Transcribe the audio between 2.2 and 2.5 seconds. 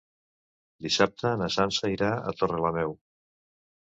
a